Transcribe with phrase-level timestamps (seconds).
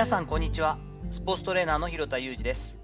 [0.00, 0.78] 皆さんこんにちは。
[1.10, 2.78] スポーツトレーナーの広田裕二です。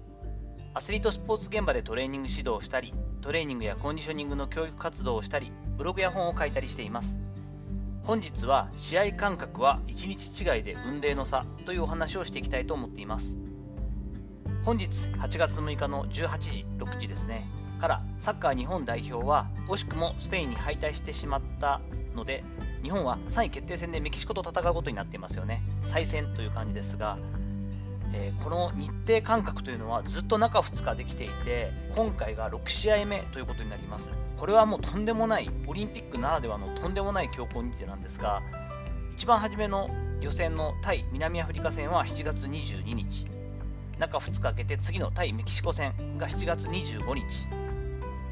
[0.75, 7.19] アスリートスポーツ現場でトレーニング指導をしたりトレーニングやコンディショニングの教育活動をしたりブログや本を書いたりしています。
[8.03, 13.35] 本日は試合感覚は1日違いで運命の差というお話をしていきたいと思っています。
[14.63, 17.49] 本日8月6日の18時6時ですね。
[17.81, 21.81] からサッカー日本代表は惜しくもスペインに敗退してしまった
[22.17, 22.43] ので
[22.83, 25.61] 日本は3位決定戦でメキシコと戦うことになっていますよね。
[25.83, 27.17] 再戦という感じですが、
[28.13, 34.11] えー、この日程間隔というのはずっと中2日できていて今回が6試合目ということになります。
[34.37, 38.43] これはもうとんでもないオリンピックならではのとんでもない強行日程なんですが
[39.13, 39.89] 一番初めの
[40.21, 43.27] 予選の対南アフリカ戦は7月22日。
[43.99, 47.47] 中2日空けて次の対メキシコ戦が7月25日。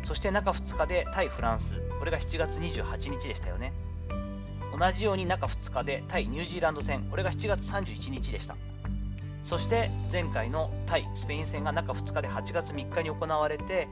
[0.05, 3.73] そして中2日で対フランス、これが7月28日でしたよね。
[4.77, 8.55] 同じように中2日で対ニュージーランド戦、これが7月31日でした。
[9.43, 13.87] そして前回の対スペイン戦が中2日で8月3日に行われて、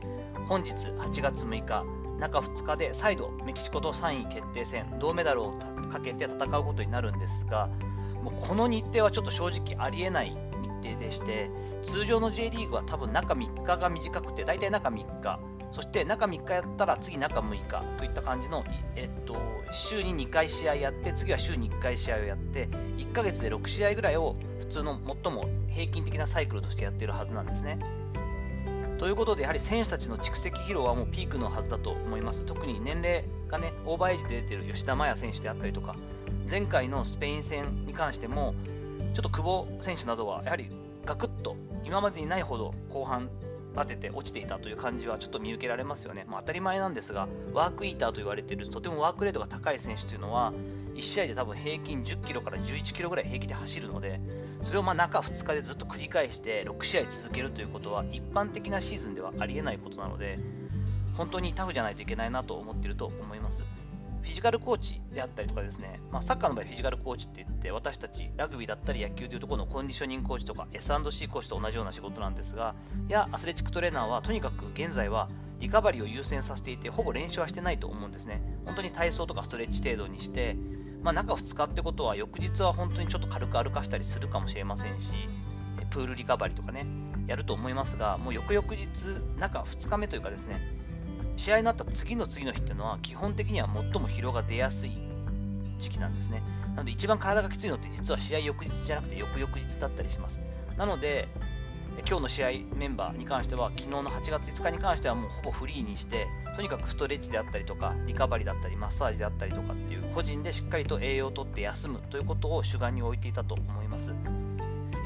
[0.47, 1.83] 本日8月6日、
[2.19, 5.53] 中2日で再度メキシコと3位決定戦、銅メダルを
[5.91, 7.69] かけて戦うことになるんですが、
[8.21, 11.49] もうこの日程はちょっと正直ありえない日程でして、
[11.81, 15.39] 通常の J リーグは多分中3日が短くて、大体中3日、
[15.73, 18.63] そして中3日やったら次中6日といった感じの、
[18.95, 19.35] えっと、
[19.71, 27.79] 週に2回試合やって、次は週に1回試合をやって、1ヶ月で6試合ぐらいを普通の最も平均的なサイクルとしてやっているはずなんですね。
[28.99, 32.45] ということで、やはり選手たちの蓄積疲労はもうピークのはずだと思います。
[32.45, 35.95] 特に年齢がね、オーバーエイジで出ている吉田麻也選手であったりとか、
[36.47, 38.53] 前回のスペイン戦に関しても、
[39.15, 40.69] ちょっと久保選手などは、やはり
[41.03, 43.31] ガクッと今までにないほど後半
[43.75, 46.25] 当てて落ちていたという感じはちょっと見受けられますよね。
[46.27, 50.53] まあ、当たり前なんですが、ワークイーターと言われているとてもワークレートが高い選手というのは、
[50.95, 54.19] 1試合で多分平均10キロから11キロぐらい平気で走るので、
[54.61, 60.39] それをま中2日でずっと繰り返して6試合続けるということは、一般的なシーズンではありえないことなので、
[61.15, 63.63] 本当にタフじゃないといけないなと思っていると思います。
[64.23, 72.73] フィジカルコーチであったりとかですね、まあ、サッカーの場合フィジカルコーチって言って私たちラグビーだったり野球でいうところのコンディショニングコーチとか S&C コーチと同じような仕事なんですが
[73.09, 75.29] やアスレチックトレーナーはとにかく現在は
[75.59, 78.41] リカバリーを優先させていてほぼ練習はしてないと思うんですね。
[78.65, 80.57] 本当に体操とかストレッチ程度にして
[81.03, 85.13] まあ、中2日ってことは翌日は本当にちょっと軽く歩かしたりするかもしれませんし
[85.89, 86.87] プールリカバリーとかね
[87.27, 90.55] やると思いますがもう翌々日中2日目というかですね
[91.37, 94.91] 試合になった次の次の日っていうのは基本的には最も疲労が出やすい
[95.79, 96.41] 時期なんですね。
[96.75, 100.39] なので一番体がきついのって実は試合翌日じゃなくて翌々日だったりします。
[100.77, 101.27] なので
[102.07, 114.11] 今日の試合メンバーに関しては昨日の8月5日に関してはもうほぼフリーにしてとにかくストレッチであったりとかリカバリーだったりマッサージであったりとかっていう個人でしっかりと栄養をとって休むということを主眼に置いていたと思います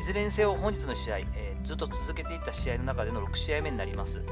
[0.02, 4.24] いずれにせよ本日の試合、えー、ずっと続けていた試合の中での6試合目になります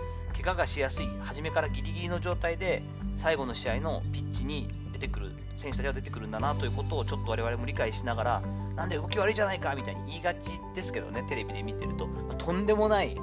[0.45, 2.83] 我がしやすい、初めからギリギリの状態で
[3.15, 8.41] 最後の試合のピッチに出てくる、選手たちが出てくるんだなということをちょっと我々も理解しながら、
[8.75, 13.17] なんで動き悪いじゃないかみたいに言いがちですけどね、テレビで見てると、まあ、とんでもない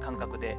[0.00, 0.58] 感覚で、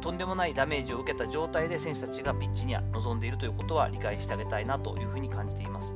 [0.00, 5.94] とんでもないダメージを受けた状態で選手たちがピッチには臨んでいるということは理解してあげたいなというふうに感じています。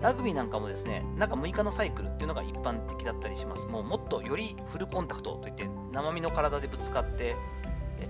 [0.00, 3.66] ラグビーなんかもですね、中6日のサイクルっていうのが一般的だったりします。
[3.66, 7.36] もうもっとよりフルコンタクトといって、生身の体でぶつかって、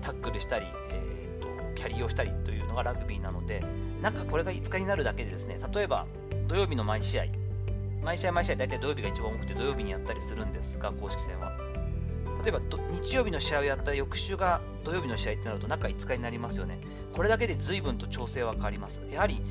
[0.01, 3.63] タックルしたり、えーと、キャリーをしたりというのがラグビーなので、
[4.01, 6.05] なんかこれが5日になるだけでですね、例えば
[6.47, 7.25] 土曜日の毎試合、
[8.03, 11.51] 毎試合毎試合大体土曜日が一番多くて土曜日にやったりするんですが、公式戦は。
[12.43, 12.59] 例えば
[12.91, 16.79] 日曜日の試合をやった翌週が土曜日の試合ってなると中5日になりますよね。
[17.13, 19.01] これだけで随分と調整は変わります。
[19.09, 19.41] やはり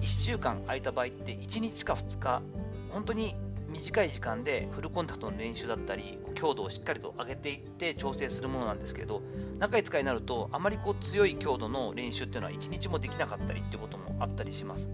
[0.00, 2.42] 1週間空いた場合って1日か2日、
[2.90, 3.34] 本当に
[3.80, 9.22] 短い時間でフルコンタクトの練習だったり強度をしっかりと上げていって調整するものなんですけれど
[9.58, 14.90] 中5日になるとあまりこう強い強度の練習っていうのは1日もできなかったりっていうこともあったりします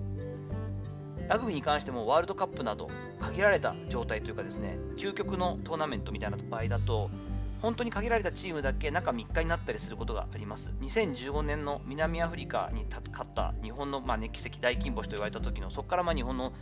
[1.28, 2.88] ラグビーに関してもワールドカップなど
[3.18, 7.10] 限られた状態というかですね究極のトーナメントみたいな場合だと
[7.62, 10.72] 本当に限られたチームだけ中3日になったりすることがあります。
[10.82, 16.52] 2015年の南アフリカに勝った日本のまあ、歴史的大金星と言われた時のそこからま日本の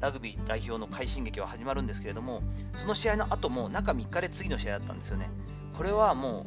[0.00, 2.42] ラグビー代表の快進撃は始まるんですけれども、
[2.76, 5.30] その試合の後も中3日で次の試合だったんですよね。
[5.76, 6.46] これはも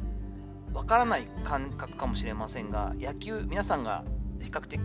[0.72, 4.04] う、わからない感覚かもしれませんが、野球、皆さんが
[4.40, 4.80] 比較的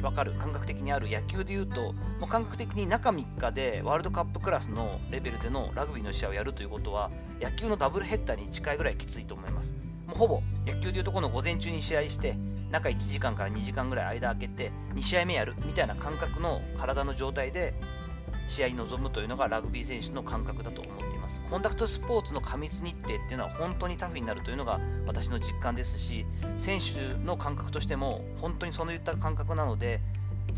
[0.00, 9.74] 分かる、感覚的にある野球でいうと、もう感覚的に中3日でワールドカップクラスのレベルでのラグビーの試合をやるということは、野球のダブルヘッダーに近いぐらいきついと思います。
[10.06, 12.36] もうほぼ野球でいうとこの午前中に試合して、
[12.70, 17.74] 中1時間から2時間ぐらい間空けて2試合目やるみたいな感覚の体の状態で
[18.48, 21.42] 試合に臨むというのがラグビー選手の感覚だと思っています。
[21.50, 26.26] コンタクトスポーツの過密日程っていうのは本当にタフになるというのが私の実感ですし、
[26.58, 30.00] 選手の感覚としても本当にそういった感覚なので、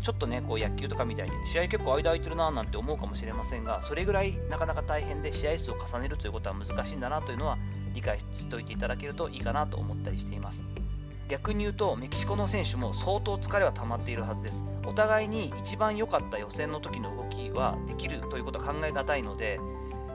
[0.01, 7.57] ちょっとね、こう野球とかみたいに試合結構間空いてるななんて思うかもしれませんが、それぐらいなかなか大変で試合数を重ねるということは難しいんだなというのは
[7.93, 10.63] 理解しておいていただけるといいかなと思ったりしています。
[11.31, 14.65] 逆に言うとメキシコの選手も相当疲れは溜まっているはずです。
[14.85, 19.57] お互いに一番良かった予選の時の動きはできるということは考えがたいので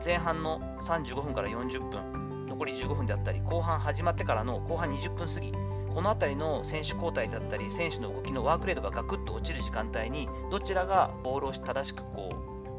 [0.04, 12.28] 前半の35分から40分残り15分であったり後半始まってからの後半20分過ぎこの辺りの選手交代だったり選手の動きのワークレートがガクッと落ちる時間帯にどちらがボールを正しくこ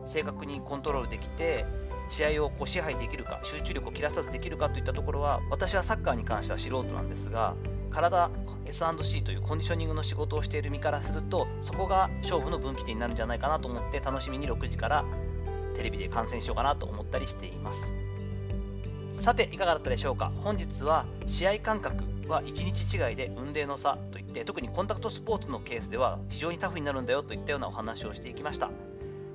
[0.05, 1.65] う正確にコントロールできて
[2.09, 7.55] 試合をこう支配できるか集中力を切らさずできるかといったところは私はサッカーに関しては素人なんですが
[7.91, 8.29] 体
[8.65, 15.05] S&C というコンディショニングの仕事をしている身からするとそこが勝負の分岐点になるんじゃないかなと思って楽しみに6時から
[15.75, 17.93] テレビで観戦しようかなと思ったりしています。
[19.13, 20.31] さていかがだったでしょうか？
[20.37, 28.69] 本日は試合間隔は1日違いで雲泥の差といって特にコンタクトスポーツのケースでは非常にタフになるんだよといったようなお話をしていきました。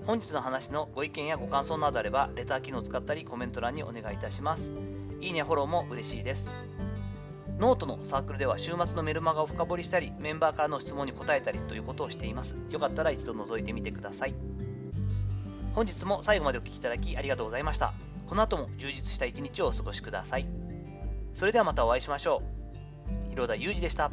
[0.07, 4.73] 本日の話のご意見やご感想などあればレター機能を使ったりコメント欄にお願いいたします。
[5.21, 6.51] いいねフォローも嬉しいです。
[7.59, 12.57] ノートのサークルでは週末のメルマガを深掘りしたり、メンバーからの質問に答えたりということをしています。
[12.71, 14.35] よかったら一度覗いてみてください。
[15.75, 17.95] 本日も最後までお聴きいただきありがとうございました。
[18.27, 20.47] この後も充実した一日をお過ごしください。
[21.35, 22.43] それではまたお会いしましょ
[23.27, 23.31] う。
[23.31, 24.11] 広田裕二でした。